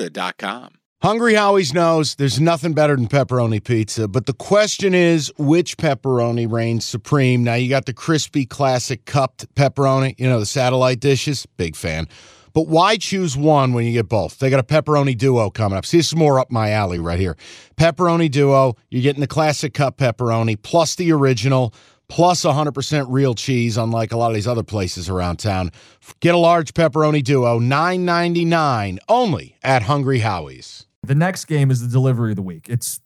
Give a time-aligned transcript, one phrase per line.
[0.00, 0.74] Serta.com.
[1.02, 6.50] Hungry Howie's knows there's nothing better than pepperoni pizza, but the question is which pepperoni
[6.50, 7.42] reigns supreme?
[7.42, 12.06] Now, you got the crispy classic cupped pepperoni, you know, the satellite dishes, big fan.
[12.52, 14.40] But why choose one when you get both?
[14.40, 15.86] They got a pepperoni duo coming up.
[15.86, 17.36] See, this is more up my alley right here.
[17.78, 21.72] Pepperoni duo, you're getting the classic cup pepperoni plus the original
[22.10, 25.70] plus 100% real cheese, unlike a lot of these other places around town.
[26.18, 30.86] Get a large pepperoni duo, $9.99 only at Hungry Howie's.
[31.02, 32.68] The next game is the delivery of the week.
[32.68, 33.00] It's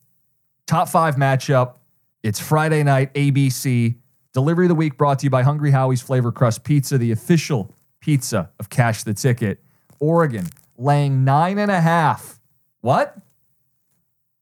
[0.67, 1.77] top five matchup.
[2.23, 3.95] It's Friday night, ABC.
[4.33, 7.71] Delivery of the week brought to you by Hungry Howie's Flavor Crust Pizza, the official
[8.01, 9.63] pizza of Cash the Ticket.
[10.01, 12.41] Oregon laying nine and a half.
[12.81, 13.17] What?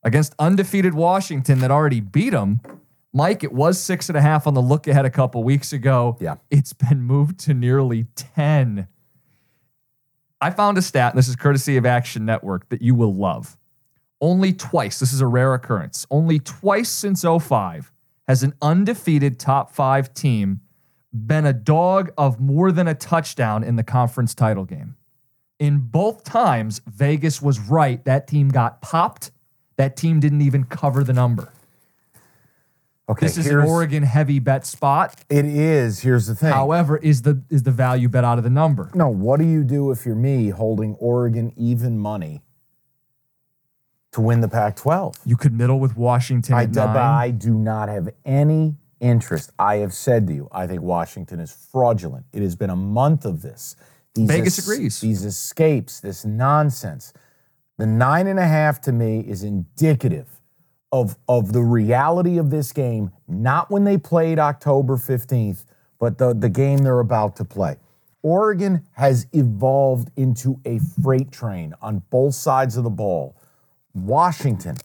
[0.02, 2.60] Against undefeated Washington that already beat them.
[3.12, 6.16] Mike, it was six and a half on the look ahead a couple weeks ago.
[6.20, 6.36] Yeah.
[6.50, 8.88] It's been moved to nearly 10.
[10.40, 13.56] I found a stat, and this is courtesy of Action Network, that you will love.
[14.20, 17.92] Only twice, this is a rare occurrence, only twice since 05
[18.28, 20.60] has an undefeated top five team
[21.12, 24.96] been a dog of more than a touchdown in the conference title game.
[25.58, 28.02] In both times, Vegas was right.
[28.04, 29.30] That team got popped.
[29.76, 31.52] That team didn't even cover the number.
[33.12, 35.22] Okay, This is an here's- Oregon heavy bet spot.
[35.28, 36.00] It is.
[36.00, 36.50] Here's the thing.
[36.52, 38.90] However, is the is the value bet out of the number?
[38.94, 42.42] no, what do you do if you're me holding Oregon even money
[44.12, 45.16] to win the Pac-12?
[45.26, 46.96] You could middle with Washington I, at nine.
[46.96, 49.50] I do not have any interest.
[49.58, 52.24] I have said to you, I think Washington is fraudulent.
[52.32, 53.76] It has been a month of this.
[54.14, 55.00] These Vegas agrees.
[55.00, 57.12] These escapes, this nonsense.
[57.78, 60.40] The nine and a half to me is indicative
[60.92, 65.64] of, of the reality of this game, not when they played October 15th,
[65.98, 67.78] but the, the game they're about to play.
[68.22, 73.36] Oregon has evolved into a freight train on both sides of the ball.
[73.94, 74.76] Washington,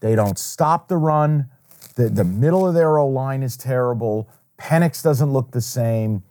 [0.00, 1.48] they don't stop the run.
[1.94, 4.28] The, the middle of their O line is terrible.
[4.58, 6.22] Penix doesn't look the same.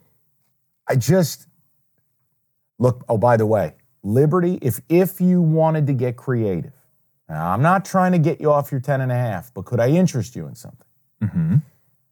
[0.88, 1.46] I just
[2.78, 3.04] look.
[3.08, 6.72] Oh, by the way, Liberty, if if you wanted to get creative,
[7.32, 9.80] now I'm not trying to get you off your 10 and a half, but could
[9.80, 10.86] I interest you in something?
[11.22, 11.56] Mm-hmm.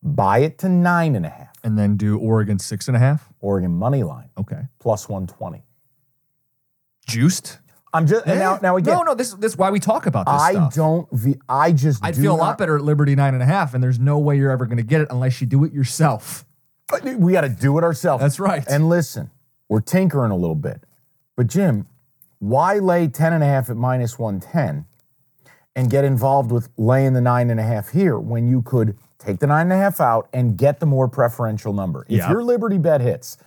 [0.03, 1.49] Buy it to nine and a half.
[1.63, 3.29] And then do Oregon six and a half.
[3.41, 4.63] Oregon money line Okay.
[4.79, 5.63] plus 120.
[7.07, 7.59] Juiced.
[7.93, 8.95] I'm just and now now again.
[8.95, 9.15] no, no.
[9.15, 10.75] This this is why we talk about this I stuff.
[10.75, 11.09] don't.
[11.49, 12.05] I just.
[12.05, 14.17] I'd do feel a lot better at Liberty nine and a half, and there's no
[14.19, 16.45] way you're ever going to get it unless you do it yourself.
[16.89, 18.23] But We got to do it ourselves.
[18.23, 18.65] That's right.
[18.69, 19.31] And listen,
[19.69, 20.85] we're tinkering a little bit.
[21.37, 21.89] But Jim,
[22.39, 24.87] why lay 10 and a half at minus 110
[25.81, 29.39] and get involved with laying the nine and a half here when you could take
[29.41, 32.05] the nine and a half out and get the more preferential number?
[32.07, 32.31] If Yeah.
[32.31, 33.39] your Liberty bet hits,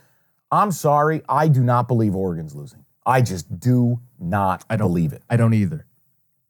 [0.51, 2.85] I'm sorry, I do not believe Oregon's losing.
[3.05, 5.22] I just do not I don't believe it.
[5.29, 5.85] I don't either.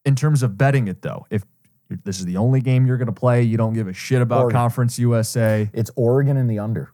[0.05, 1.43] In terms of betting it though, if
[2.05, 4.43] this is the only game you're going to play, you don't give a shit about
[4.43, 4.57] Oregon.
[4.57, 5.69] Conference USA.
[5.73, 6.91] It's Oregon and the under.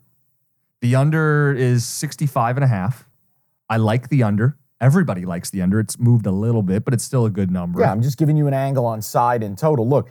[0.82, 3.08] The under is 65 and a half.
[3.70, 4.58] I like the under.
[4.82, 5.80] Everybody likes the under.
[5.80, 7.82] It's moved a little bit, but it's still a good number.
[7.82, 9.88] Yeah, I'm just giving you an angle on side and total.
[9.88, 10.10] Look,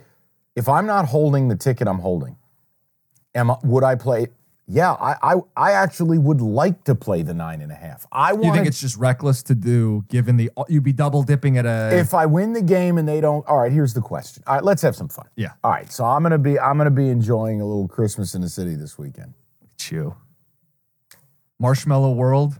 [0.55, 2.35] if I'm not holding the ticket I'm holding,
[3.33, 4.27] am I, would I play?
[4.71, 8.05] Yeah, I, I I actually would like to play the nine and a half.
[8.11, 11.57] I Do you think it's just reckless to do given the you'd be double dipping
[11.57, 13.71] at a if I win the game and they don't, all right.
[13.71, 14.43] Here's the question.
[14.45, 15.25] All right, let's have some fun.
[15.35, 15.53] Yeah.
[15.63, 18.49] All right, so I'm gonna be I'm gonna be enjoying a little Christmas in the
[18.49, 19.33] city this weekend.
[19.77, 20.15] chew.
[21.57, 22.59] Marshmallow World.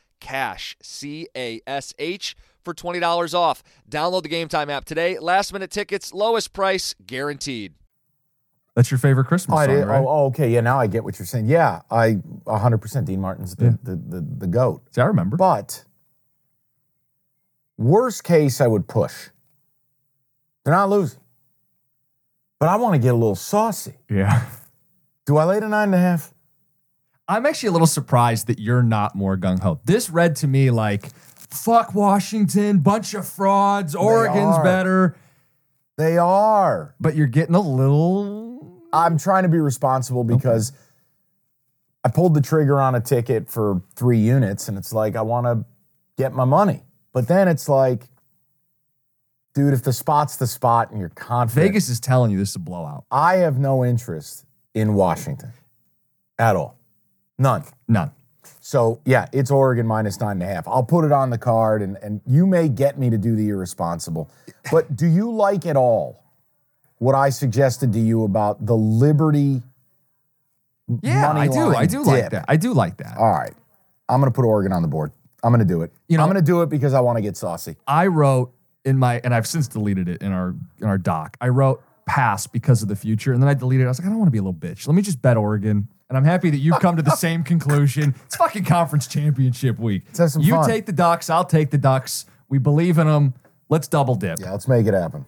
[0.21, 3.61] CASH, C A S H, for $20 off.
[3.89, 5.19] Download the Gametime app today.
[5.19, 7.73] Last minute tickets, lowest price guaranteed.
[8.75, 9.99] That's your favorite Christmas I song, did- right?
[9.99, 10.49] oh, oh, okay.
[10.49, 11.47] Yeah, now I get what you're saying.
[11.47, 13.71] Yeah, I 100% Dean Martin's the, Yeah.
[13.83, 14.83] the, the, the GOAT.
[14.95, 15.35] See, I remember.
[15.35, 15.83] But
[17.77, 19.29] worst case, I would push.
[20.63, 21.19] They're not losing.
[22.59, 23.95] But I want to get a little saucy.
[24.09, 24.45] yeah.
[25.25, 26.33] Do I lay the nine and a half?
[27.27, 29.79] I'm actually a little surprised that you're not more gung ho.
[29.85, 34.63] This read to me like, fuck Washington, bunch of frauds, Oregon's are.
[34.63, 35.15] better,
[35.97, 36.95] They are.
[36.99, 38.81] but you're getting a little.
[38.93, 40.73] I'm trying to be responsible because
[42.03, 45.45] I pulled the trigger on a ticket for three units and it's like, I want
[45.45, 45.65] to
[46.17, 46.83] get my money.
[47.13, 48.09] But then it's like,
[49.53, 52.55] dude, if the spot's the spot and you're confident, Vegas is telling you this is
[52.57, 53.05] a blowout.
[53.11, 55.53] I have no interest in Washington
[56.39, 56.77] at all.
[57.41, 57.63] None.
[57.87, 58.11] None.
[58.59, 60.67] So yeah, it's Oregon minus nine and a half.
[60.67, 63.49] I'll put it on the card and, and you may get me to do the
[63.49, 64.29] irresponsible.
[64.71, 66.23] But do you like at all
[66.99, 69.63] what I suggested to you about the Liberty?
[71.01, 71.73] Yeah, I do.
[71.73, 72.45] I do like that.
[72.47, 73.17] I do like that.
[73.17, 73.53] All right.
[74.07, 75.11] I'm gonna put Oregon on the board.
[75.43, 75.91] I'm gonna do it.
[76.07, 77.75] You know- I'm gonna do it because I want to get saucy.
[77.87, 78.53] I wrote
[78.85, 81.37] in my, and I've since deleted it in our in our doc.
[81.41, 81.81] I wrote
[82.11, 83.85] pass because of the future, and then I deleted it.
[83.85, 84.85] I was like, I don't want to be a little bitch.
[84.85, 85.87] Let me just bet Oregon.
[86.09, 88.15] And I'm happy that you've come to the same conclusion.
[88.25, 90.03] It's fucking conference championship week.
[90.07, 90.67] Let's have some you fun.
[90.67, 92.25] take the Ducks, I'll take the Ducks.
[92.49, 93.33] We believe in them.
[93.69, 94.39] Let's double dip.
[94.41, 95.25] Yeah, let's make it happen.